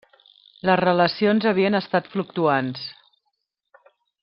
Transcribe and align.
Les 0.69 0.79
relacions 0.79 1.45
havien 1.51 1.79
estat 1.81 2.09
fluctuants. 2.15 2.89